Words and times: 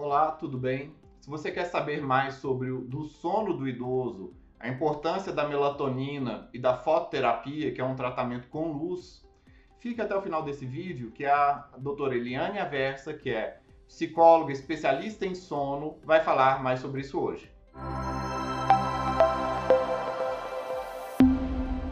Olá, 0.00 0.30
tudo 0.30 0.56
bem? 0.56 0.94
Se 1.18 1.28
você 1.28 1.50
quer 1.50 1.64
saber 1.64 2.00
mais 2.00 2.34
sobre 2.34 2.70
o 2.70 2.82
do 2.82 3.02
sono 3.02 3.52
do 3.52 3.68
idoso, 3.68 4.32
a 4.60 4.68
importância 4.68 5.32
da 5.32 5.48
melatonina 5.48 6.48
e 6.54 6.58
da 6.58 6.76
fototerapia, 6.76 7.72
que 7.72 7.80
é 7.80 7.84
um 7.84 7.96
tratamento 7.96 8.46
com 8.46 8.70
luz, 8.70 9.26
fique 9.80 10.00
até 10.00 10.16
o 10.16 10.22
final 10.22 10.44
desse 10.44 10.64
vídeo, 10.64 11.10
que 11.10 11.24
a 11.26 11.68
doutora 11.78 12.14
Eliane 12.14 12.60
Aversa, 12.60 13.12
que 13.12 13.28
é 13.28 13.58
psicóloga 13.88 14.52
especialista 14.52 15.26
em 15.26 15.34
sono, 15.34 15.98
vai 16.04 16.22
falar 16.22 16.62
mais 16.62 16.78
sobre 16.78 17.00
isso 17.00 17.18
hoje. 17.18 17.50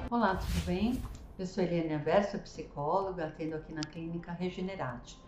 Olá, 0.09 0.37
tudo 0.37 0.65
bem? 0.65 1.03
Eu 1.37 1.45
sou 1.45 1.65
Eliane 1.65 1.95
Aversa, 1.95 2.39
psicóloga, 2.39 3.27
atendo 3.27 3.57
aqui 3.57 3.73
na 3.73 3.83
clínica 3.83 4.31
Regenerate. 4.31 5.19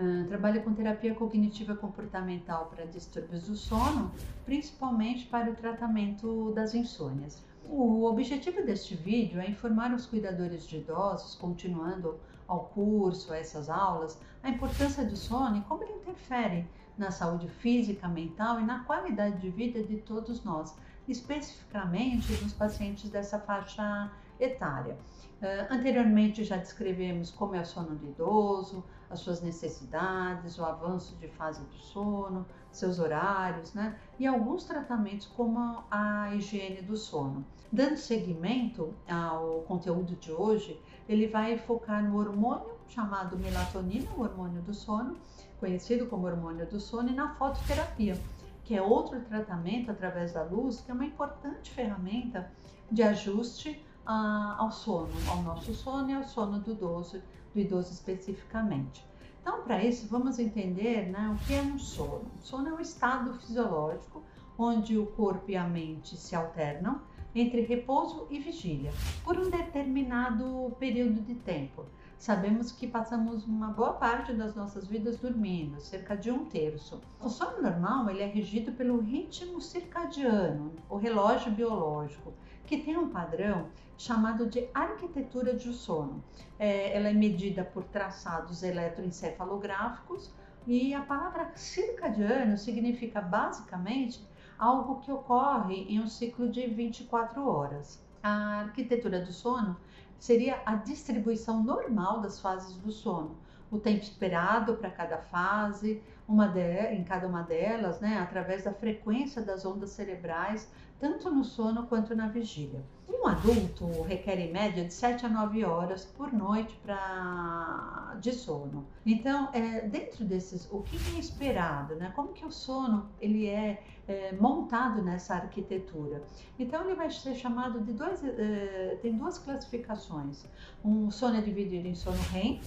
Uh, 0.00 0.28
trabalho 0.28 0.62
com 0.62 0.72
terapia 0.72 1.12
cognitiva 1.12 1.74
comportamental 1.74 2.66
para 2.66 2.86
distúrbios 2.86 3.48
do 3.48 3.56
sono, 3.56 4.12
principalmente 4.44 5.26
para 5.26 5.50
o 5.50 5.56
tratamento 5.56 6.52
das 6.52 6.72
insônias. 6.72 7.44
O 7.64 8.04
objetivo 8.04 8.64
deste 8.64 8.94
vídeo 8.94 9.40
é 9.40 9.50
informar 9.50 9.92
os 9.92 10.06
cuidadores 10.06 10.68
de 10.68 10.76
idosos, 10.76 11.34
continuando 11.34 12.16
ao 12.46 12.66
curso, 12.66 13.32
a 13.32 13.38
essas 13.38 13.68
aulas, 13.68 14.20
a 14.40 14.48
importância 14.48 15.04
do 15.04 15.16
sono 15.16 15.56
e 15.56 15.60
como 15.62 15.82
ele 15.82 15.94
interfere 15.94 16.64
na 16.96 17.10
saúde 17.10 17.48
física, 17.48 18.06
mental 18.06 18.60
e 18.60 18.64
na 18.64 18.84
qualidade 18.84 19.40
de 19.40 19.50
vida 19.50 19.82
de 19.82 19.96
todos 19.96 20.44
nós, 20.44 20.76
especificamente 21.08 22.32
nos 22.42 22.52
pacientes 22.52 23.10
dessa 23.10 23.38
faixa 23.38 24.10
etária. 24.38 24.96
Uh, 25.40 25.72
anteriormente 25.72 26.42
já 26.42 26.56
descrevemos 26.56 27.30
como 27.30 27.54
é 27.54 27.60
o 27.60 27.64
sono 27.64 27.94
do 27.94 28.08
idoso, 28.08 28.84
as 29.08 29.20
suas 29.20 29.40
necessidades, 29.40 30.58
o 30.58 30.64
avanço 30.64 31.16
de 31.16 31.28
fase 31.28 31.62
do 31.64 31.76
sono, 31.76 32.44
seus 32.70 32.98
horários, 32.98 33.72
né? 33.72 33.98
E 34.18 34.26
alguns 34.26 34.64
tratamentos 34.64 35.26
como 35.26 35.84
a 35.90 36.34
higiene 36.34 36.82
do 36.82 36.96
sono. 36.96 37.44
Dando 37.72 37.96
seguimento 37.96 38.94
ao 39.08 39.60
conteúdo 39.62 40.16
de 40.16 40.32
hoje, 40.32 40.80
ele 41.08 41.26
vai 41.26 41.56
focar 41.56 42.02
no 42.02 42.18
hormônio 42.18 42.78
chamado 42.88 43.38
melatonina, 43.38 44.10
o 44.16 44.22
hormônio 44.22 44.62
do 44.62 44.74
sono, 44.74 45.16
conhecido 45.60 46.06
como 46.06 46.26
hormônio 46.26 46.66
do 46.66 46.80
sono, 46.80 47.10
e 47.10 47.14
na 47.14 47.34
fototerapia, 47.34 48.18
que 48.64 48.74
é 48.74 48.82
outro 48.82 49.20
tratamento 49.20 49.90
através 49.90 50.32
da 50.32 50.42
luz, 50.42 50.80
que 50.80 50.90
é 50.90 50.94
uma 50.94 51.04
importante 51.04 51.70
ferramenta 51.70 52.50
de 52.90 53.02
ajuste 53.02 53.84
ao 54.12 54.70
sono, 54.70 55.12
ao 55.28 55.42
nosso 55.42 55.74
sono 55.74 56.10
e 56.10 56.14
ao 56.14 56.24
sono 56.24 56.58
do 56.60 56.72
idoso, 56.72 57.20
do 57.54 57.60
idoso 57.60 57.92
especificamente. 57.92 59.04
Então, 59.40 59.62
para 59.62 59.84
isso, 59.84 60.08
vamos 60.08 60.38
entender 60.38 61.10
né, 61.10 61.34
o 61.34 61.46
que 61.46 61.54
é 61.54 61.62
um 61.62 61.78
sono. 61.78 62.30
O 62.38 62.42
sono 62.42 62.68
é 62.68 62.72
um 62.72 62.80
estado 62.80 63.34
fisiológico 63.34 64.22
onde 64.56 64.98
o 64.98 65.06
corpo 65.06 65.50
e 65.50 65.56
a 65.56 65.68
mente 65.68 66.16
se 66.16 66.34
alternam 66.34 67.00
entre 67.34 67.60
repouso 67.62 68.26
e 68.30 68.38
vigília 68.38 68.90
por 69.22 69.38
um 69.38 69.48
determinado 69.48 70.74
período 70.78 71.20
de 71.20 71.34
tempo. 71.34 71.84
Sabemos 72.18 72.72
que 72.72 72.84
passamos 72.84 73.46
uma 73.46 73.68
boa 73.68 73.92
parte 73.92 74.32
das 74.32 74.52
nossas 74.52 74.88
vidas 74.88 75.16
dormindo, 75.18 75.80
cerca 75.80 76.16
de 76.16 76.32
um 76.32 76.46
terço. 76.46 77.00
O 77.20 77.28
sono 77.28 77.62
normal 77.62 78.10
ele 78.10 78.22
é 78.22 78.26
regido 78.26 78.72
pelo 78.72 78.98
ritmo 78.98 79.60
circadiano, 79.60 80.72
o 80.90 80.96
relógio 80.96 81.52
biológico, 81.52 82.34
que 82.66 82.78
tem 82.78 82.96
um 82.96 83.08
padrão 83.08 83.68
chamado 83.96 84.46
de 84.46 84.68
arquitetura 84.74 85.54
de 85.54 85.72
sono. 85.72 86.22
É, 86.58 86.96
ela 86.96 87.08
é 87.08 87.12
medida 87.12 87.62
por 87.62 87.84
traçados 87.84 88.64
eletroencefalográficos 88.64 90.28
e 90.66 90.92
a 90.92 91.02
palavra 91.02 91.52
circadiano 91.54 92.58
significa 92.58 93.20
basicamente 93.20 94.26
algo 94.58 95.00
que 95.02 95.12
ocorre 95.12 95.86
em 95.88 96.00
um 96.00 96.08
ciclo 96.08 96.50
de 96.50 96.66
24 96.66 97.46
horas. 97.46 98.02
A 98.20 98.62
arquitetura 98.62 99.20
do 99.20 99.32
sono 99.32 99.76
seria 100.18 100.60
a 100.66 100.74
distribuição 100.74 101.62
normal 101.62 102.20
das 102.20 102.40
fases 102.40 102.74
do 102.76 102.90
sono, 102.90 103.36
o 103.70 103.78
tempo 103.78 104.02
esperado 104.02 104.74
para 104.74 104.90
cada 104.90 105.18
fase, 105.18 106.02
uma 106.26 106.46
de, 106.46 106.94
em 106.94 107.04
cada 107.04 107.26
uma 107.26 107.42
delas, 107.42 108.00
né, 108.00 108.18
através 108.18 108.64
da 108.64 108.72
frequência 108.72 109.42
das 109.42 109.64
ondas 109.64 109.90
cerebrais, 109.90 110.70
tanto 111.00 111.30
no 111.30 111.44
sono 111.44 111.86
quanto 111.86 112.14
na 112.14 112.28
vigília. 112.28 112.82
Um 113.08 113.26
adulto 113.26 114.02
requer 114.02 114.38
em 114.38 114.52
média 114.52 114.84
de 114.84 114.92
7 114.92 115.26
a 115.26 115.28
9 115.28 115.64
horas 115.64 116.04
por 116.04 116.32
noite 116.32 116.78
pra, 116.82 118.16
de 118.20 118.32
sono. 118.32 118.86
Então, 119.06 119.48
é, 119.52 119.80
dentro 119.82 120.24
desses, 120.24 120.68
o 120.70 120.82
que 120.82 120.96
é 121.14 121.18
esperado, 121.18 121.94
né? 121.94 122.12
Como 122.14 122.32
que 122.32 122.44
o 122.44 122.50
sono 122.50 123.08
ele 123.20 123.46
é, 123.46 123.82
é 124.06 124.32
montado 124.32 125.02
nessa 125.02 125.34
arquitetura? 125.34 126.22
Então, 126.58 126.84
ele 126.84 126.94
vai 126.94 127.10
ser 127.10 127.34
chamado 127.34 127.80
de 127.80 127.92
dois, 127.92 128.22
é, 128.24 128.98
tem 129.00 129.16
duas 129.16 129.38
classificações. 129.38 130.44
Um 130.84 131.10
sono 131.10 131.38
é 131.38 131.40
dividido 131.40 131.88
em 131.88 131.94
sono 131.94 132.20
REM, 132.32 132.60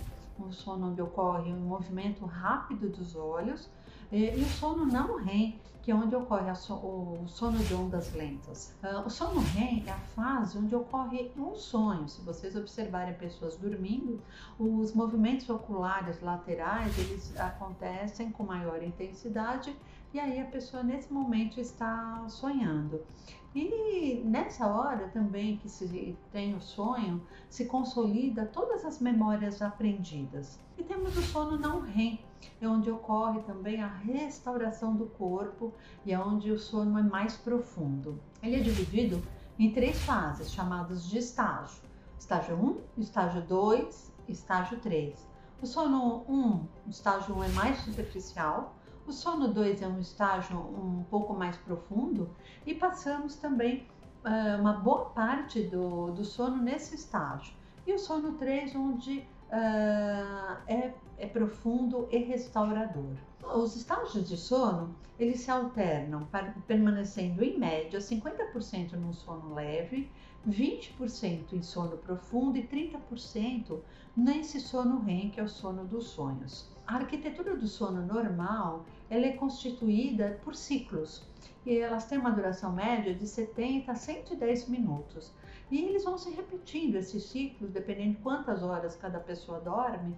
um 0.46 0.52
sono 0.52 0.91
onde 0.91 1.02
ocorre 1.02 1.52
um 1.52 1.59
movimento 1.59 2.25
rápido 2.25 2.90
dos 2.90 3.16
olhos, 3.16 3.69
e 4.12 4.41
o 4.41 4.46
sono 4.46 4.85
não 4.85 5.24
REM, 5.24 5.59
que 5.81 5.90
é 5.90 5.96
onde 5.96 6.16
ocorre 6.16 6.53
so, 6.53 6.74
o 6.75 7.24
sono 7.28 7.57
de 7.59 7.74
ondas 7.74 8.13
lentas. 8.13 8.75
Uh, 8.84 9.06
o 9.06 9.09
sono 9.09 9.40
REM 9.40 9.84
é 9.88 9.91
a 9.91 9.97
fase 9.97 10.57
onde 10.57 10.75
ocorre 10.75 11.31
um 11.35 11.56
sonho. 11.56 12.07
Se 12.07 12.22
vocês 12.22 12.56
observarem 12.56 13.16
pessoas 13.16 13.57
dormindo, 13.57 14.22
os 14.59 14.94
movimentos 14.94 15.50
oculares 15.50 16.22
laterais 16.22 16.97
eles 17.00 17.40
acontecem 17.40 18.31
com 18.31 18.44
maior 18.44 18.84
intensidade 18.84 19.75
e 20.13 20.19
aí 20.19 20.39
a 20.41 20.45
pessoa 20.45 20.83
nesse 20.83 21.11
momento 21.11 21.59
está 21.59 22.25
sonhando. 22.27 23.01
E 23.53 24.22
nessa 24.23 24.66
hora 24.66 25.09
também 25.09 25.57
que 25.57 25.67
se 25.67 26.17
tem 26.31 26.55
o 26.55 26.61
sonho, 26.61 27.22
se 27.49 27.66
consolida 27.66 28.45
todas 28.45 28.85
as 28.85 29.00
memórias 29.00 29.61
aprendidas. 29.61 30.57
E 30.77 30.83
temos 30.83 31.17
o 31.17 31.21
sono 31.21 31.57
não 31.57 31.81
REM, 31.81 32.19
é 32.61 32.67
onde 32.67 32.89
ocorre 32.89 33.41
também 33.41 33.81
a 33.81 33.88
restauração 33.88 34.95
do 34.95 35.05
corpo 35.05 35.73
e 36.05 36.13
é 36.13 36.19
onde 36.19 36.50
o 36.51 36.57
sono 36.57 36.97
é 36.97 37.03
mais 37.03 37.35
profundo. 37.35 38.19
Ele 38.41 38.55
é 38.55 38.59
dividido 38.59 39.21
em 39.59 39.71
três 39.71 40.01
fases 40.03 40.51
chamadas 40.51 41.05
de 41.05 41.17
estágio: 41.17 41.81
estágio 42.17 42.55
1, 42.55 43.01
estágio 43.01 43.41
2, 43.41 44.13
estágio 44.29 44.79
3. 44.79 45.27
O 45.61 45.67
sono 45.67 46.23
1, 46.27 46.67
o 46.88 46.89
estágio 46.89 47.35
1 47.35 47.44
é 47.44 47.47
mais 47.50 47.77
superficial, 47.79 48.75
o 49.07 49.12
sono 49.12 49.47
2 49.47 49.81
é 49.81 49.88
um 49.88 50.00
estágio 50.00 50.57
um 50.57 51.03
pouco 51.09 51.34
mais 51.34 51.57
profundo 51.57 52.29
e 52.66 52.73
passamos 52.73 53.35
também 53.35 53.88
uh, 54.25 54.59
uma 54.59 54.73
boa 54.73 55.06
parte 55.06 55.62
do, 55.63 56.12
do 56.12 56.23
sono 56.23 56.62
nesse 56.62 56.95
estágio. 56.95 57.53
E 57.85 57.94
o 57.94 58.00
sono 58.00 58.34
3, 58.34 58.75
onde 58.75 59.19
uh, 59.50 60.57
é, 60.67 60.94
é 61.17 61.28
profundo 61.28 62.07
e 62.12 62.17
restaurador. 62.17 63.16
Os 63.44 63.75
estágios 63.75 64.29
de 64.29 64.38
sono, 64.38 64.95
eles 65.18 65.41
se 65.41 65.51
alternam, 65.51 66.28
permanecendo 66.68 67.44
em 67.44 67.57
média 67.57 68.00
50% 68.00 68.94
no 68.94 69.13
sono 69.13 69.53
leve, 69.53 70.12
20% 70.47 71.53
em 71.53 71.62
sono 71.62 71.97
profundo 71.97 72.57
e 72.57 72.68
30% 72.68 73.79
nesse 74.16 74.59
sono 74.59 75.03
REM, 75.03 75.29
que 75.29 75.39
é 75.39 75.44
o 75.44 75.47
sono 75.47 75.85
dos 75.85 76.07
sonhos. 76.07 76.70
A 76.88 76.96
arquitetura 76.96 77.56
do 77.56 77.68
sono 77.68 78.06
normal, 78.06 78.86
ela 79.09 79.25
é 79.25 79.31
constituída 79.31 80.40
por 80.44 80.56
ciclos 80.56 81.24
e 81.66 81.78
elas 81.78 82.06
têm 82.06 82.18
uma 82.18 82.31
duração 82.31 82.72
média 82.74 83.14
de 83.14 83.28
70 83.28 83.92
a 83.92 83.96
110 83.96 84.68
minutos. 84.68 85.31
E 85.69 85.86
eles 85.86 86.03
vão 86.03 86.18
se 86.18 86.30
repetindo 86.31 86.96
esses 86.96 87.24
ciclos, 87.24 87.72
dependendo 87.72 88.16
de 88.16 88.22
quantas 88.22 88.62
horas 88.62 88.96
cada 88.97 89.19
pessoa 89.19 89.59
dorme, 89.62 90.18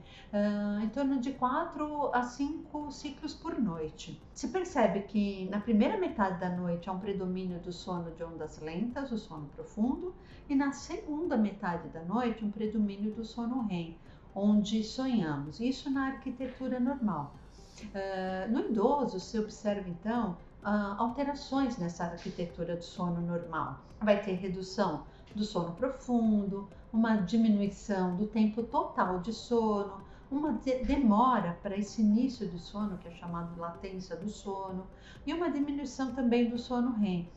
em 0.84 0.90
torno 0.90 1.20
de 1.20 1.34
4 1.34 2.10
a 2.12 2.24
5 2.24 2.92
ciclos 2.92 3.36
por 3.36 3.60
noite. 3.60 4.20
Se 4.34 4.48
percebe 4.48 5.02
que 5.02 5.48
na 5.52 5.60
primeira 5.60 5.98
metade 5.98 6.40
da 6.40 6.50
noite 6.50 6.90
há 6.90 6.94
um 6.94 7.00
predomínio 7.00 7.60
do 7.60 7.72
sono 7.72 8.10
de 8.12 8.24
ondas 8.24 8.60
lentas, 8.60 9.12
o 9.12 9.18
sono 9.18 9.48
profundo, 9.56 10.16
e 10.50 10.56
na 10.56 10.72
segunda 10.72 11.38
metade 11.38 11.88
da 11.90 12.02
noite 12.02 12.44
um 12.44 12.50
predomínio 12.50 13.12
do 13.12 13.24
sono 13.24 13.68
REM, 13.68 13.96
onde 14.36 14.84
sonhamos. 14.84 15.60
Isso 15.60 15.90
na 15.90 16.08
arquitetura 16.08 16.80
normal. 16.80 17.36
Uh, 17.84 18.52
no 18.52 18.60
idoso 18.70 19.20
se 19.20 19.38
observa 19.38 19.90
então 19.90 20.38
uh, 20.64 20.96
alterações 20.98 21.78
nessa 21.78 22.06
arquitetura 22.06 22.76
do 22.76 22.84
sono 22.84 23.22
normal. 23.22 23.80
Vai 24.00 24.22
ter 24.22 24.34
redução 24.34 25.04
do 25.36 25.44
sono 25.44 25.72
profundo, 25.74 26.70
uma 26.92 27.16
diminuição 27.16 28.16
do 28.16 28.28
tempo 28.28 28.64
total 28.64 29.20
de 29.20 29.34
sono, 29.34 30.02
uma 30.30 30.54
de 30.54 30.84
demora 30.84 31.58
para 31.62 31.78
esse 31.78 32.02
início 32.02 32.48
do 32.48 32.60
sono, 32.60 32.98
que 32.98 33.08
é 33.08 33.12
chamado 33.12 33.60
latência 33.60 34.16
do 34.16 34.30
sono, 34.30 34.86
e 35.26 35.34
uma 35.34 35.50
diminuição 35.50 36.14
também 36.14 36.50
do 36.50 36.58
sono 36.58 36.92
REM, 36.92 37.28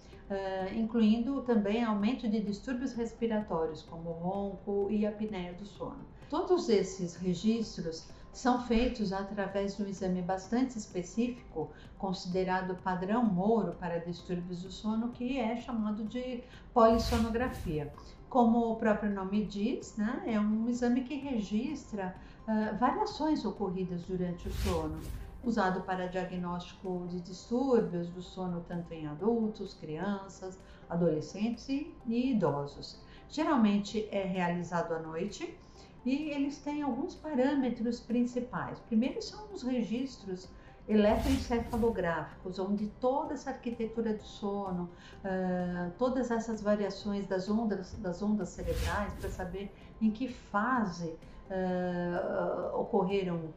incluindo 0.75 1.43
também 1.43 1.85
aumento 1.85 2.29
de 2.29 2.41
distúrbios 2.41 2.93
respiratórios, 2.93 3.83
como 3.83 4.11
ronco 4.11 4.89
e 4.91 5.07
apneia 5.07 5.53
do 5.55 5.65
sono. 5.65 6.05
Todos 6.29 6.69
esses 6.69 7.15
registros 7.15 8.09
são 8.37 8.61
feitos 8.61 9.15
através 9.15 9.77
de 9.77 9.83
um 9.83 9.87
exame 9.87 10.21
bastante 10.21 10.77
específico, 10.77 11.71
considerado 11.97 12.75
padrão 12.83 13.25
Moro 13.25 13.73
para 13.81 13.99
distúrbios 13.99 14.63
do 14.63 14.71
sono, 14.71 15.09
que 15.09 15.39
é 15.39 15.57
chamado 15.57 16.05
de 16.05 16.45
polissonografia. 16.75 17.91
Como 18.29 18.73
o 18.73 18.77
próprio 18.77 19.11
nome 19.11 19.47
diz, 19.47 19.97
né, 19.97 20.23
é 20.27 20.39
um 20.39 20.69
exame 20.69 21.03
que 21.05 21.15
registra 21.15 22.15
uh, 22.43 22.77
variações 22.77 23.43
ocorridas 23.43 24.03
durante 24.03 24.49
o 24.49 24.53
sono, 24.53 25.01
usado 25.47 25.83
para 25.83 26.09
diagnóstico 26.09 27.07
de 27.09 27.21
distúrbios 27.21 28.09
do 28.09 28.21
sono 28.21 28.65
tanto 28.67 28.93
em 28.93 29.07
adultos, 29.07 29.75
crianças, 29.75 30.59
adolescentes 30.91 31.69
e, 31.69 31.95
idosos. 32.09 33.01
Geralmente 33.29 34.09
é 34.11 34.25
realizado 34.25 34.93
à 34.93 34.99
noite 34.99 35.57
e 36.05 36.31
eles 36.31 36.59
têm 36.59 36.83
alguns 36.83 37.15
parâmetros 37.15 38.01
principais. 38.01 38.81
Primeiro 38.81 39.23
são 39.23 39.53
os 39.53 39.63
registros 39.63 40.49
eletroencefalográficos, 40.89 42.59
onde 42.59 42.89
toda 43.01 43.35
essa 43.35 43.51
arquitetura 43.51 44.15
do 44.15 44.23
sono, 44.23 44.91
uh, 45.25 45.91
todas 45.99 46.31
essas 46.31 46.61
variações 46.61 47.27
das 47.27 47.49
ondas, 47.49 47.93
das 47.95 48.23
ondas 48.23 48.51
cerebrais, 48.51 49.13
para 49.15 49.31
saber 49.31 49.73
em 50.01 50.11
que 50.11 50.29
fase 50.29 51.17
uh, 51.51 52.81
ocorreram 52.81 53.53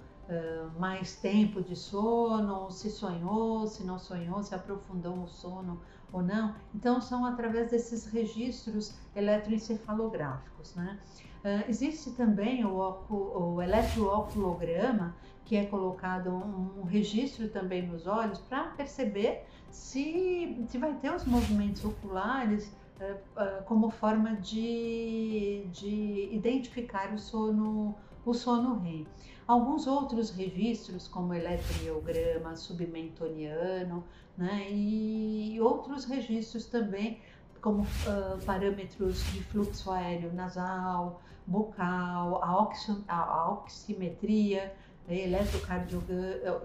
mais 0.77 1.15
tempo 1.15 1.61
de 1.61 1.75
sono, 1.75 2.69
se 2.69 2.89
sonhou, 2.89 3.65
se 3.65 3.83
não 3.83 3.97
sonhou, 3.97 4.43
se 4.43 4.53
aprofundou 4.53 5.23
o 5.23 5.27
sono 5.27 5.81
ou 6.11 6.21
não. 6.21 6.55
Então, 6.73 7.01
são 7.01 7.25
através 7.25 7.71
desses 7.71 8.05
registros 8.05 8.95
eletroencefalográficos. 9.15 10.75
Né? 10.75 10.99
Uh, 11.43 11.69
existe 11.69 12.11
também 12.11 12.65
o, 12.65 12.77
o 13.09 13.61
eletrooculograma, 13.61 15.15
que 15.45 15.55
é 15.55 15.65
colocado 15.65 16.29
um, 16.29 16.81
um 16.81 16.83
registro 16.83 17.49
também 17.49 17.87
nos 17.87 18.05
olhos 18.05 18.39
para 18.39 18.65
perceber 18.71 19.45
se, 19.71 20.63
se 20.67 20.77
vai 20.77 20.93
ter 20.95 21.13
os 21.13 21.25
movimentos 21.25 21.83
oculares 21.83 22.75
uh, 22.99 23.13
uh, 23.13 23.63
como 23.65 23.89
forma 23.89 24.35
de, 24.35 25.65
de 25.71 26.29
identificar 26.31 27.13
o 27.13 27.17
sono, 27.17 27.95
o 28.25 28.33
sono 28.33 28.79
REM. 28.79 29.07
Alguns 29.49 29.87
outros 29.87 30.29
registros, 30.29 31.07
como 31.07 31.33
eletromiograma 31.33 32.55
submentoniano, 32.55 34.03
né, 34.37 34.67
e 34.69 35.59
outros 35.59 36.05
registros 36.05 36.67
também, 36.67 37.19
como 37.59 37.81
uh, 37.81 38.45
parâmetros 38.45 39.23
de 39.33 39.43
fluxo 39.45 39.89
aéreo 39.89 40.31
nasal, 40.33 41.19
bucal, 41.47 42.43
a, 42.43 42.61
oxi, 42.61 42.95
a, 43.07 43.23
a 43.23 43.51
oximetria, 43.53 44.71
né, 45.09 45.21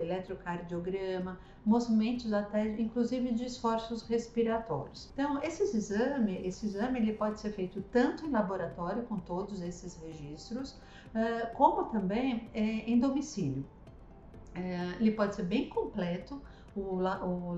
eletrocardiograma, 0.00 1.38
movimentos 1.64 2.32
até 2.32 2.66
inclusive 2.80 3.32
de 3.32 3.46
esforços 3.46 4.02
respiratórios. 4.02 5.10
Então, 5.14 5.42
esse 5.42 5.62
exame, 5.62 6.46
esse 6.46 6.66
exame 6.66 6.98
ele 6.98 7.14
pode 7.14 7.40
ser 7.40 7.50
feito 7.52 7.80
tanto 7.90 8.26
em 8.26 8.30
laboratório 8.30 9.04
com 9.04 9.18
todos 9.18 9.62
esses 9.62 9.96
registros, 9.96 10.78
como 11.54 11.84
também 11.84 12.50
é, 12.52 12.60
em 12.60 12.98
domicílio. 12.98 13.64
Ele 15.00 15.10
pode 15.12 15.34
ser 15.34 15.44
bem 15.44 15.68
completo, 15.68 16.40
o, 16.76 16.98
o, 17.00 17.50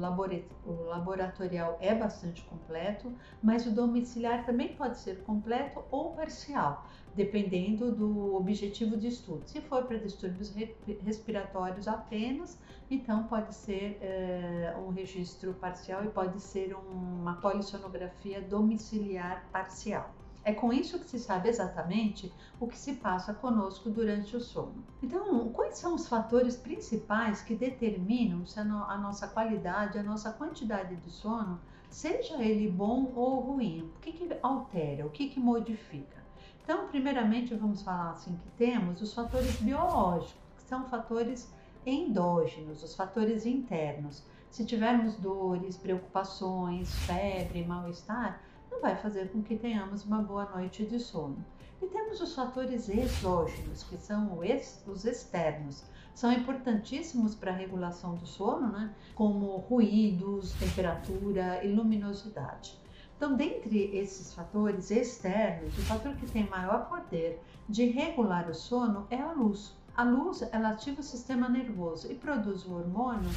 o 0.66 0.84
laboratorial 0.84 1.78
é 1.80 1.94
bastante 1.94 2.42
completo, 2.42 3.12
mas 3.42 3.66
o 3.66 3.70
domiciliar 3.70 4.44
também 4.44 4.74
pode 4.74 4.98
ser 4.98 5.22
completo 5.22 5.84
ou 5.90 6.14
parcial, 6.14 6.86
dependendo 7.14 7.92
do 7.92 8.34
objetivo 8.34 8.96
de 8.96 9.08
estudo. 9.08 9.46
Se 9.46 9.60
for 9.60 9.84
para 9.84 9.98
distúrbios 9.98 10.54
respiratórios 11.02 11.88
apenas, 11.88 12.58
então 12.90 13.24
pode 13.24 13.54
ser 13.54 13.98
é, 14.00 14.74
um 14.78 14.90
registro 14.90 15.54
parcial 15.54 16.04
e 16.04 16.08
pode 16.08 16.40
ser 16.40 16.74
uma 16.74 17.34
polissonografia 17.36 18.40
domiciliar 18.40 19.44
parcial. 19.52 20.15
É 20.46 20.52
com 20.52 20.72
isso 20.72 21.00
que 21.00 21.10
se 21.10 21.18
sabe 21.18 21.48
exatamente 21.48 22.32
o 22.60 22.68
que 22.68 22.78
se 22.78 22.94
passa 22.94 23.34
conosco 23.34 23.90
durante 23.90 24.36
o 24.36 24.40
sono. 24.40 24.76
Então, 25.02 25.48
quais 25.48 25.76
são 25.76 25.96
os 25.96 26.06
fatores 26.06 26.56
principais 26.56 27.42
que 27.42 27.56
determinam 27.56 28.46
se 28.46 28.60
a, 28.60 28.62
a 28.62 28.96
nossa 28.96 29.26
qualidade, 29.26 29.98
a 29.98 30.04
nossa 30.04 30.30
quantidade 30.30 30.94
de 30.94 31.10
sono, 31.10 31.60
seja 31.90 32.40
ele 32.40 32.70
bom 32.70 33.12
ou 33.16 33.40
ruim? 33.40 33.90
O 33.96 34.00
que, 34.00 34.12
que 34.12 34.38
altera, 34.40 35.04
o 35.04 35.10
que, 35.10 35.30
que 35.30 35.40
modifica? 35.40 36.16
Então, 36.62 36.86
primeiramente, 36.86 37.52
vamos 37.52 37.82
falar 37.82 38.12
assim 38.12 38.36
que 38.36 38.48
temos 38.50 39.02
os 39.02 39.12
fatores 39.12 39.56
biológicos, 39.56 40.36
que 40.56 40.62
são 40.62 40.84
fatores 40.84 41.52
endógenos, 41.84 42.84
os 42.84 42.94
fatores 42.94 43.46
internos. 43.46 44.22
Se 44.48 44.64
tivermos 44.64 45.16
dores, 45.16 45.76
preocupações, 45.76 46.94
febre, 47.00 47.64
mal-estar, 47.64 48.40
não 48.76 48.82
vai 48.82 48.94
fazer 48.94 49.30
com 49.32 49.42
que 49.42 49.56
tenhamos 49.56 50.04
uma 50.04 50.20
boa 50.20 50.44
noite 50.50 50.84
de 50.84 51.00
sono. 51.00 51.42
E 51.80 51.86
temos 51.86 52.20
os 52.20 52.34
fatores 52.34 52.90
exógenos, 52.90 53.82
que 53.84 53.96
são 53.96 54.38
os 54.86 55.04
externos. 55.06 55.82
São 56.14 56.30
importantíssimos 56.30 57.34
para 57.34 57.52
a 57.52 57.54
regulação 57.54 58.16
do 58.16 58.26
sono, 58.26 58.70
né? 58.70 58.94
como 59.14 59.56
ruídos, 59.56 60.52
temperatura 60.52 61.64
e 61.64 61.72
luminosidade. 61.72 62.78
Então, 63.16 63.34
dentre 63.34 63.96
esses 63.96 64.34
fatores 64.34 64.90
externos, 64.90 65.76
o 65.78 65.82
fator 65.82 66.14
que 66.16 66.30
tem 66.30 66.46
maior 66.46 66.86
poder 66.86 67.42
de 67.66 67.86
regular 67.86 68.48
o 68.50 68.54
sono 68.54 69.06
é 69.10 69.18
a 69.18 69.32
luz. 69.32 69.74
A 69.96 70.04
luz 70.04 70.42
ela 70.52 70.70
ativa 70.70 71.00
o 71.00 71.04
sistema 71.04 71.48
nervoso 71.48 72.12
e 72.12 72.14
produz 72.14 72.66
o 72.66 72.74
hormônio 72.74 73.30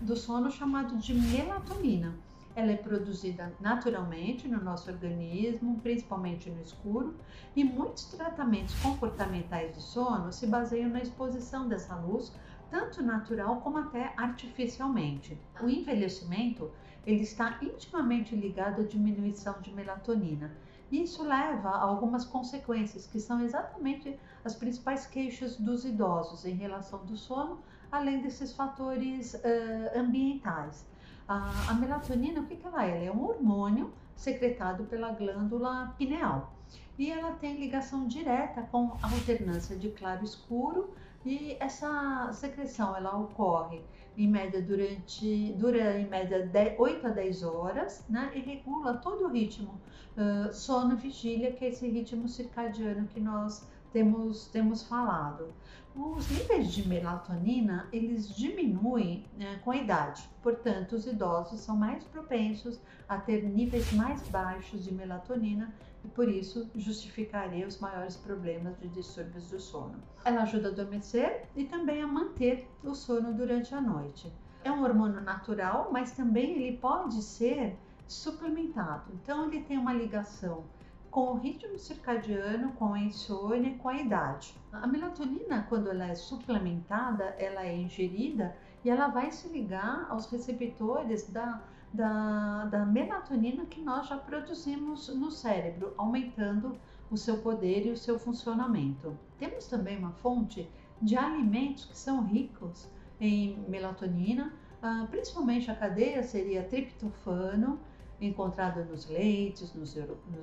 do 0.00 0.16
sono 0.16 0.50
chamado 0.50 0.96
de 0.96 1.14
melatonina 1.14 2.12
ela 2.54 2.72
é 2.72 2.76
produzida 2.76 3.52
naturalmente 3.60 4.46
no 4.46 4.62
nosso 4.62 4.90
organismo, 4.90 5.80
principalmente 5.80 6.50
no 6.50 6.60
escuro, 6.60 7.14
e 7.56 7.64
muitos 7.64 8.04
tratamentos 8.06 8.74
comportamentais 8.80 9.74
de 9.74 9.82
sono 9.82 10.32
se 10.32 10.46
baseiam 10.46 10.90
na 10.90 11.00
exposição 11.00 11.68
dessa 11.68 11.94
luz, 11.96 12.32
tanto 12.70 13.02
natural 13.02 13.60
como 13.60 13.78
até 13.78 14.12
artificialmente. 14.16 15.38
O 15.60 15.68
envelhecimento 15.68 16.70
ele 17.06 17.22
está 17.22 17.58
intimamente 17.62 18.34
ligado 18.34 18.82
à 18.82 18.84
diminuição 18.84 19.60
de 19.60 19.72
melatonina. 19.72 20.50
E 20.90 21.02
isso 21.02 21.22
leva 21.22 21.70
a 21.70 21.82
algumas 21.82 22.24
consequências, 22.24 23.06
que 23.06 23.18
são 23.18 23.42
exatamente 23.42 24.18
as 24.44 24.54
principais 24.54 25.06
queixas 25.06 25.56
dos 25.56 25.84
idosos 25.84 26.44
em 26.44 26.54
relação 26.54 27.04
do 27.06 27.16
sono, 27.16 27.60
além 27.90 28.20
desses 28.20 28.52
fatores 28.52 29.34
uh, 29.34 29.98
ambientais. 29.98 30.86
A, 31.28 31.70
a 31.70 31.74
melatonina, 31.74 32.40
o 32.40 32.46
que, 32.46 32.56
que 32.56 32.66
ela 32.66 32.84
é? 32.84 32.96
Ela 32.96 33.04
é 33.04 33.12
um 33.12 33.24
hormônio 33.24 33.92
secretado 34.14 34.84
pela 34.84 35.12
glândula 35.12 35.94
pineal 35.96 36.52
e 36.98 37.10
ela 37.10 37.32
tem 37.32 37.58
ligação 37.58 38.06
direta 38.06 38.62
com 38.62 38.92
a 39.02 39.10
alternância 39.10 39.76
de 39.76 39.90
claro 39.90 40.24
escuro 40.24 40.90
e 41.24 41.56
essa 41.58 42.30
secreção 42.32 42.96
ela 42.96 43.18
ocorre 43.18 43.80
em 44.16 44.28
média 44.28 44.60
durante 44.60 45.52
dura 45.54 45.98
em 45.98 46.06
média 46.06 46.46
10, 46.46 46.78
8 46.78 47.06
a 47.06 47.10
10 47.10 47.42
horas 47.44 48.04
né, 48.08 48.30
e 48.34 48.40
regula 48.40 48.94
todo 48.94 49.24
o 49.24 49.28
ritmo 49.28 49.80
uh, 50.16 50.52
sono 50.52 50.96
vigília 50.96 51.52
que 51.52 51.64
é 51.64 51.68
esse 51.68 51.88
ritmo 51.88 52.28
circadiano 52.28 53.08
que 53.08 53.20
nós 53.20 53.66
temos, 53.92 54.46
temos 54.46 54.82
falado. 54.82 55.52
Os 55.94 56.30
níveis 56.30 56.72
de 56.72 56.88
melatonina 56.88 57.86
eles 57.92 58.34
diminuem 58.34 59.26
né, 59.36 59.60
com 59.62 59.70
a 59.70 59.76
idade, 59.76 60.26
portanto, 60.42 60.94
os 60.94 61.06
idosos 61.06 61.60
são 61.60 61.76
mais 61.76 62.02
propensos 62.04 62.80
a 63.06 63.18
ter 63.18 63.42
níveis 63.42 63.92
mais 63.92 64.26
baixos 64.28 64.84
de 64.84 64.94
melatonina 64.94 65.72
e 66.02 66.08
por 66.08 66.28
isso 66.28 66.68
justificaria 66.74 67.66
os 67.66 67.78
maiores 67.78 68.16
problemas 68.16 68.78
de 68.80 68.88
distúrbios 68.88 69.50
do 69.50 69.60
sono. 69.60 70.02
Ela 70.24 70.42
ajuda 70.42 70.68
a 70.68 70.72
adormecer 70.72 71.44
e 71.54 71.64
também 71.64 72.00
a 72.00 72.06
manter 72.06 72.66
o 72.82 72.94
sono 72.94 73.34
durante 73.34 73.74
a 73.74 73.80
noite. 73.80 74.32
É 74.64 74.72
um 74.72 74.82
hormônio 74.82 75.20
natural, 75.20 75.90
mas 75.92 76.12
também 76.12 76.52
ele 76.52 76.78
pode 76.78 77.20
ser 77.22 77.76
suplementado. 78.06 79.12
Então 79.12 79.46
ele 79.46 79.62
tem 79.62 79.76
uma 79.76 79.92
ligação 79.92 80.64
com 81.12 81.32
o 81.32 81.34
ritmo 81.34 81.78
circadiano, 81.78 82.72
com 82.72 82.94
a 82.94 82.98
insônia, 82.98 83.76
com 83.76 83.90
a 83.90 84.00
idade. 84.00 84.56
A 84.72 84.86
melatonina, 84.86 85.66
quando 85.68 85.90
ela 85.90 86.06
é 86.06 86.14
suplementada, 86.14 87.24
ela 87.38 87.66
é 87.66 87.76
ingerida 87.76 88.56
e 88.82 88.88
ela 88.88 89.08
vai 89.08 89.30
se 89.30 89.46
ligar 89.48 90.06
aos 90.08 90.26
receptores 90.32 91.30
da, 91.30 91.62
da, 91.92 92.64
da 92.64 92.86
melatonina 92.86 93.66
que 93.66 93.82
nós 93.82 94.08
já 94.08 94.16
produzimos 94.16 95.08
no 95.14 95.30
cérebro, 95.30 95.92
aumentando 95.98 96.78
o 97.10 97.16
seu 97.18 97.36
poder 97.42 97.86
e 97.86 97.90
o 97.90 97.96
seu 97.96 98.18
funcionamento. 98.18 99.14
Temos 99.38 99.66
também 99.66 99.98
uma 99.98 100.12
fonte 100.12 100.66
de 101.00 101.14
alimentos 101.14 101.84
que 101.84 101.96
são 101.96 102.24
ricos 102.24 102.88
em 103.20 103.58
melatonina, 103.68 104.50
ah, 104.80 105.06
principalmente 105.10 105.70
a 105.70 105.74
cadeia 105.74 106.22
seria 106.22 106.64
triptofano, 106.64 107.78
encontrada 108.26 108.84
nos 108.84 109.08
leites, 109.08 109.74
nos, 109.74 109.94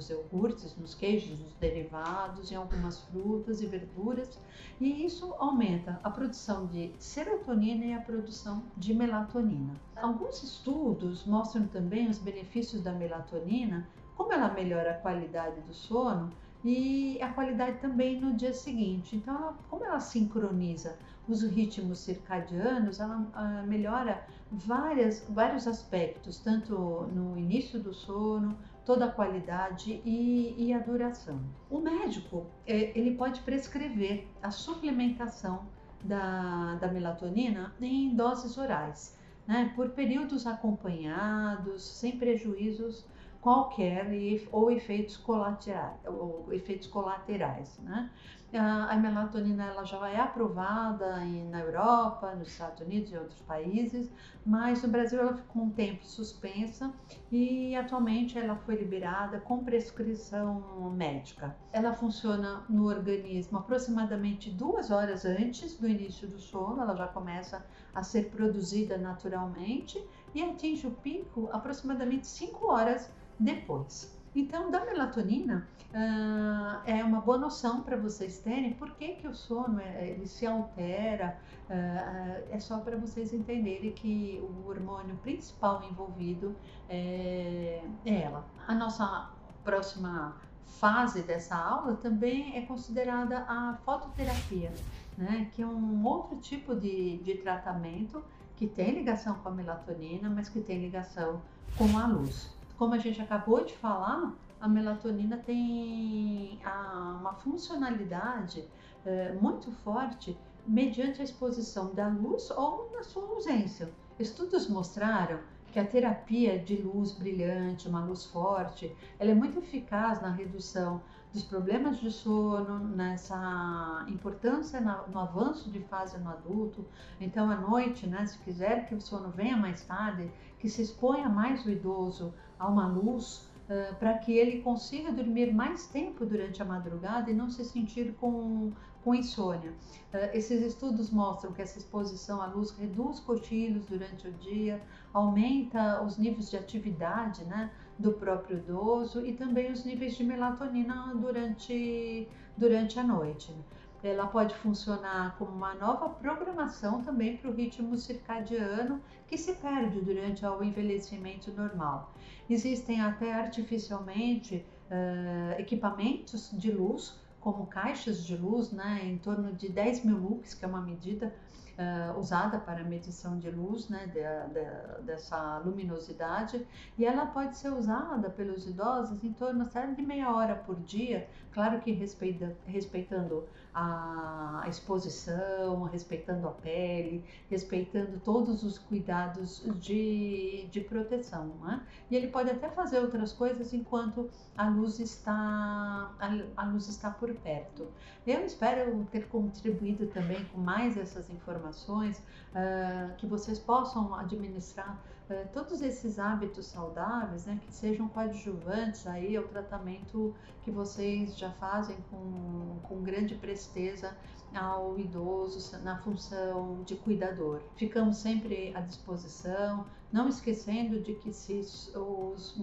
iogurtes, 0.10 0.76
nos 0.78 0.94
queijos, 0.94 1.40
nos 1.40 1.54
derivados, 1.56 2.52
em 2.52 2.56
algumas 2.56 3.00
frutas 3.06 3.62
e 3.62 3.66
verduras, 3.66 4.40
e 4.80 5.06
isso 5.06 5.34
aumenta 5.38 6.00
a 6.04 6.10
produção 6.10 6.66
de 6.68 6.92
serotonina 6.98 7.86
e 7.86 7.94
a 7.94 8.02
produção 8.02 8.64
de 8.76 8.94
melatonina. 8.94 9.74
Alguns 9.96 10.44
estudos 10.44 11.26
mostram 11.26 11.68
também 11.68 12.10
os 12.10 12.18
benefícios 12.18 12.82
da 12.82 12.92
melatonina, 12.92 13.88
como 14.16 14.34
ela 14.34 14.54
melhora 14.54 14.92
a 14.92 14.98
qualidade 14.98 15.62
do 15.62 15.74
sono 15.74 16.32
e 16.64 17.22
a 17.22 17.30
qualidade 17.30 17.80
também 17.80 18.20
no 18.20 18.34
dia 18.34 18.54
seguinte. 18.54 19.16
Então, 19.16 19.36
ela, 19.36 19.54
como 19.70 19.86
ela 19.86 20.00
sincroniza 20.00 20.98
os 21.28 21.44
ritmos 21.44 22.00
circadianos, 22.00 23.00
ela 23.00 23.18
uh, 23.18 23.68
melhora 23.68 24.26
várias, 24.52 25.26
vários 25.30 25.68
aspectos, 25.68 26.40
tanto 26.40 26.74
no 27.14 27.38
início 27.38 27.80
do 27.80 27.94
sono, 27.94 28.58
toda 28.86 29.06
a 29.06 29.12
qualidade 29.12 30.02
e, 30.04 30.56
e 30.58 30.74
a 30.74 30.80
duração. 30.80 31.40
O 31.70 31.80
médico 31.80 32.48
é, 32.66 32.98
ele 32.98 33.16
pode 33.16 33.42
prescrever 33.42 34.28
a 34.42 34.50
suplementação 34.50 35.68
da, 36.04 36.76
da 36.76 36.88
melatonina 36.88 37.74
em 37.80 38.16
doses 38.16 38.58
orais, 38.58 39.16
né, 39.46 39.72
por 39.76 39.90
períodos 39.90 40.48
acompanhados, 40.48 41.84
sem 41.84 42.18
prejuízos 42.18 43.06
qualquer 43.42 44.08
ou 44.52 44.70
efeitos 44.70 45.16
colaterais, 45.18 45.96
ou 46.06 46.52
efeitos 46.52 46.88
colaterais, 46.88 47.80
né? 47.80 48.10
A 48.52 48.98
melatonina 48.98 49.66
ela 49.66 49.84
já 49.84 50.10
é 50.10 50.20
aprovada 50.20 51.24
na 51.52 51.60
Europa, 51.60 52.34
nos 52.34 52.48
Estados 52.48 52.82
Unidos 52.82 53.12
e 53.12 53.16
outros 53.16 53.40
países, 53.42 54.12
mas 54.44 54.82
no 54.82 54.90
Brasil 54.90 55.20
ela 55.20 55.36
ficou 55.36 55.62
um 55.64 55.70
tempo 55.70 56.04
suspensa 56.04 56.92
e 57.32 57.76
atualmente 57.76 58.40
ela 58.40 58.56
foi 58.56 58.76
liberada 58.76 59.40
com 59.40 59.64
prescrição 59.64 60.90
médica. 60.96 61.56
Ela 61.72 61.94
funciona 61.94 62.66
no 62.68 62.88
organismo 62.88 63.60
aproximadamente 63.60 64.50
duas 64.50 64.90
horas 64.90 65.26
antes 65.26 65.78
do 65.78 65.88
início 65.88 66.28
do 66.28 66.40
sono, 66.40 66.82
ela 66.82 66.96
já 66.96 67.08
começa 67.08 67.64
a 67.94 68.02
ser 68.02 68.32
produzida 68.32 68.98
naturalmente 68.98 70.04
e 70.34 70.42
atinge 70.42 70.88
o 70.88 70.92
pico 70.92 71.50
aproximadamente 71.52 72.26
cinco 72.26 72.72
horas 72.72 73.12
depois. 73.40 74.20
Então, 74.36 74.70
da 74.70 74.86
melatonina 74.86 75.68
uh, 75.90 76.82
é 76.86 77.04
uma 77.04 77.20
boa 77.20 77.38
noção 77.38 77.82
para 77.82 77.98
vocês 77.98 78.40
terem 78.40 78.74
por 78.74 78.92
que, 78.92 79.16
que 79.16 79.28
o 79.28 79.34
sono 79.34 79.80
é, 79.80 80.10
ele 80.10 80.28
se 80.28 80.46
altera. 80.46 81.38
Uh, 81.70 82.46
é 82.52 82.60
só 82.60 82.80
para 82.80 82.96
vocês 82.98 83.34
entenderem 83.34 83.92
que 83.92 84.42
o 84.44 84.68
hormônio 84.68 85.16
principal 85.18 85.84
envolvido 85.90 86.56
é, 86.88 87.82
é 88.06 88.22
ela. 88.22 88.46
A 88.68 88.76
nossa 88.76 89.30
próxima 89.64 90.36
fase 90.66 91.24
dessa 91.24 91.56
aula 91.56 91.96
também 91.96 92.56
é 92.56 92.62
considerada 92.62 93.40
a 93.48 93.78
fototerapia, 93.84 94.72
né? 95.18 95.50
que 95.52 95.62
é 95.62 95.66
um 95.66 96.06
outro 96.06 96.38
tipo 96.38 96.76
de, 96.76 97.18
de 97.18 97.36
tratamento 97.36 98.24
que 98.56 98.68
tem 98.68 98.92
ligação 98.92 99.36
com 99.36 99.50
a 99.50 99.52
melatonina, 99.52 100.30
mas 100.30 100.50
que 100.50 100.60
tem 100.60 100.80
ligação 100.80 101.42
com 101.78 101.98
a 101.98 102.06
luz 102.06 102.59
como 102.80 102.94
a 102.94 102.98
gente 102.98 103.22
acabou 103.22 103.66
de 103.66 103.76
falar, 103.76 104.34
a 104.62 104.68
melatonina 104.68 105.38
tem 105.38 106.58
a, 106.64 107.18
uma 107.20 107.34
funcionalidade 107.34 108.64
é, 109.06 109.34
muito 109.34 109.70
forte 109.84 110.38
mediante 110.66 111.20
a 111.20 111.26
exposição 111.26 111.94
da 111.94 112.08
luz 112.08 112.50
ou 112.50 112.90
na 112.94 113.04
sua 113.04 113.28
ausência. 113.28 113.92
Estudos 114.18 114.70
mostraram 114.70 115.42
que 115.74 115.78
a 115.78 115.86
terapia 115.86 116.58
de 116.58 116.78
luz 116.78 117.12
brilhante, 117.12 117.90
uma 117.90 118.04
luz 118.04 118.26
forte, 118.26 118.96
ela 119.20 119.32
é 119.32 119.36
muito 119.36 119.60
eficaz 119.60 120.22
na 120.22 120.32
redução 120.32 121.02
dos 121.34 121.44
problemas 121.44 122.00
de 122.00 122.12
sono, 122.12 122.80
nessa 122.80 124.06
importância 124.08 124.82
no 124.82 125.20
avanço 125.20 125.70
de 125.70 125.80
fase 125.82 126.18
no 126.18 126.30
adulto. 126.30 126.86
Então, 127.22 127.50
à 127.52 127.56
noite, 127.56 128.08
né, 128.08 128.26
se 128.26 128.38
quiser 128.40 128.88
que 128.88 128.96
o 128.96 129.02
sono 129.02 129.30
venha 129.30 129.56
mais 129.56 129.84
tarde, 129.84 130.32
que 130.58 130.68
se 130.68 130.82
exponha 130.82 131.30
mais 131.30 131.66
o 131.66 131.70
idoso 131.70 132.34
a 132.58 132.68
uma 132.68 132.88
luz 132.88 133.48
uh, 133.70 133.96
para 133.96 134.18
que 134.18 134.32
ele 134.34 134.62
consiga 134.62 135.12
dormir 135.12 135.54
mais 135.54 135.86
tempo 135.88 136.26
durante 136.26 136.62
a 136.62 136.66
madrugada 136.66 137.30
e 137.30 137.34
não 137.34 137.50
se 137.50 137.64
sentir 137.64 138.16
com, 138.20 138.72
com 139.04 139.14
insônia. 139.14 139.72
Uh, 140.12 140.34
esses 140.34 140.62
estudos 140.64 141.12
mostram 141.12 141.54
que 141.54 141.62
essa 141.62 141.78
exposição 141.78 142.42
à 142.42 142.48
luz 142.48 142.72
reduz 142.72 143.20
cochilos 143.20 143.86
durante 143.86 144.28
o 144.28 144.32
dia, 144.34 144.82
aumenta 145.14 146.02
os 146.04 146.18
níveis 146.18 146.50
de 146.50 146.58
atividade, 146.58 147.46
né? 147.46 147.70
Do 148.00 148.14
próprio 148.14 148.58
idoso 148.58 149.26
e 149.26 149.34
também 149.34 149.70
os 149.72 149.84
níveis 149.84 150.16
de 150.16 150.24
melatonina 150.24 151.14
durante, 151.16 152.28
durante 152.58 152.98
a 152.98 153.04
noite. 153.04 153.54
Ela 154.02 154.26
pode 154.28 154.56
funcionar 154.56 155.36
como 155.38 155.52
uma 155.52 155.76
nova 155.76 156.08
programação 156.08 157.04
também 157.04 157.36
para 157.36 157.52
o 157.52 157.54
ritmo 157.54 157.98
circadiano 157.98 159.02
que 159.28 159.38
se 159.38 159.54
perde 159.56 160.00
durante 160.00 160.46
o 160.46 160.64
envelhecimento 160.64 161.52
normal. 161.52 162.14
Existem 162.50 163.02
até 163.02 163.34
artificialmente 163.34 164.66
uh, 164.90 165.60
equipamentos 165.60 166.50
de 166.54 166.72
luz, 166.72 167.20
como 167.42 167.68
caixas 167.68 168.26
de 168.26 168.38
luz, 168.38 168.72
né, 168.72 169.02
em 169.04 169.18
torno 169.18 169.52
de 169.54 169.68
10 169.68 170.06
mil 170.06 170.18
lux, 170.18 170.54
que 170.54 170.64
é 170.64 170.68
uma 170.68 170.82
medida 170.82 171.34
uh, 171.80 172.20
usada 172.20 172.60
para 172.60 172.84
medição 172.84 173.40
de 173.40 173.50
luz, 173.50 173.88
né, 173.88 174.06
de, 174.08 174.20
de, 174.54 175.04
dessa 175.06 175.60
luminosidade, 175.60 176.68
e 176.98 177.06
ela 177.06 177.26
pode 177.26 177.58
ser 177.58 177.72
usada 177.72 178.30
pelos 178.30 178.68
idosos 178.68 179.24
em 179.24 179.32
torno 179.34 179.66
de 179.96 180.02
meia 180.02 180.34
hora 180.34 180.56
por 180.56 180.76
dia, 180.82 181.28
claro 181.54 181.80
que 181.80 181.92
respeita, 181.92 182.56
respeitando 182.66 183.48
a 183.74 184.66
exposição, 184.68 185.84
respeitando 185.84 186.48
a 186.48 186.52
pele, 186.52 187.24
respeitando 187.50 188.20
todos 188.20 188.64
os 188.64 188.78
cuidados 188.78 189.64
de, 189.76 190.68
de 190.72 190.82
proteção. 190.82 191.48
Né? 191.62 191.82
E 192.10 192.16
ele 192.16 192.28
pode 192.28 192.50
até 192.50 192.70
fazer 192.70 193.00
outras 193.00 193.32
coisas 193.32 193.74
enquanto 193.74 194.30
a 194.58 194.68
luz 194.68 195.00
está 195.00 196.12
a, 196.20 196.30
a 196.58 196.66
luz 196.66 196.88
está 196.90 197.10
por 197.12 197.34
perto. 197.36 197.88
Eu 198.26 198.46
espero 198.46 199.08
ter 199.12 199.28
contribuído 199.28 200.08
também 200.08 200.44
com 200.46 200.60
mais 200.60 200.98
essas 200.98 201.30
uh, 201.78 203.16
que 203.18 203.26
vocês 203.26 203.60
possam 203.60 204.14
administrar 204.16 205.00
uh, 205.30 205.48
todos 205.54 205.82
esses 205.82 206.20
hábitos 206.20 206.68
saudáveis, 206.68 207.46
né, 207.46 207.60
que 207.66 207.74
sejam 207.74 208.08
coadjuvantes 208.08 209.06
aí 209.08 209.36
ao 209.36 209.44
tratamento 209.46 210.34
que 210.62 210.72
vocês 210.72 211.38
já 211.38 211.52
fazem 211.52 211.98
com, 212.10 212.80
com 212.84 213.02
grande 213.02 213.36
presteza 213.36 214.16
ao 214.54 215.00
idoso 215.00 215.78
na 215.84 215.98
função 215.98 216.82
de 216.84 216.96
cuidador. 216.96 217.62
Ficamos 217.76 218.18
sempre 218.18 218.76
à 218.76 218.82
disposição, 218.82 219.86
não 220.12 220.28
esquecendo 220.28 221.00
de 221.00 221.14
que 221.14 221.32
se 221.32 221.60
os, 221.96 222.60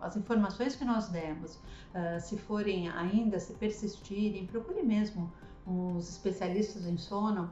as 0.00 0.16
informações 0.16 0.74
que 0.74 0.84
nós 0.84 1.08
demos, 1.08 1.54
uh, 1.54 2.20
se 2.20 2.36
forem 2.36 2.88
ainda, 2.88 3.38
se 3.38 3.54
persistirem, 3.54 4.46
procure 4.46 4.82
mesmo 4.82 5.32
os 5.66 6.10
especialistas 6.10 6.86
em 6.86 6.98
sono 6.98 7.50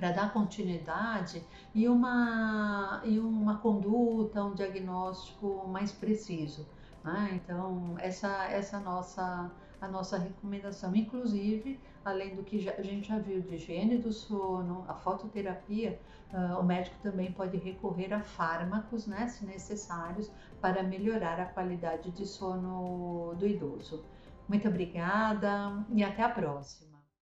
para 0.00 0.12
dar 0.12 0.32
continuidade 0.32 1.44
e 1.74 1.86
uma, 1.86 3.02
e 3.04 3.20
uma 3.20 3.58
conduta, 3.58 4.42
um 4.42 4.54
diagnóstico 4.54 5.68
mais 5.68 5.92
preciso. 5.92 6.66
Né? 7.04 7.32
Então, 7.34 7.94
essa, 7.98 8.46
essa 8.46 8.80
nossa 8.80 9.50
a 9.80 9.88
nossa 9.88 10.18
recomendação. 10.18 10.94
Inclusive, 10.94 11.80
além 12.04 12.34
do 12.36 12.42
que 12.42 12.58
já, 12.58 12.72
a 12.72 12.82
gente 12.82 13.08
já 13.08 13.18
viu 13.18 13.40
de 13.40 13.54
higiene 13.54 13.96
do 13.96 14.12
sono, 14.12 14.84
a 14.86 14.94
fototerapia, 14.94 15.98
uh, 16.32 16.60
o 16.60 16.62
médico 16.62 16.96
também 17.02 17.32
pode 17.32 17.56
recorrer 17.56 18.12
a 18.12 18.20
fármacos, 18.20 19.06
né, 19.06 19.26
se 19.28 19.46
necessários, 19.46 20.30
para 20.60 20.82
melhorar 20.82 21.40
a 21.40 21.46
qualidade 21.46 22.10
de 22.10 22.26
sono 22.26 23.34
do 23.36 23.46
idoso. 23.46 24.04
Muito 24.46 24.68
obrigada 24.68 25.82
e 25.90 26.04
até 26.04 26.22
a 26.22 26.28
próxima. 26.28 26.89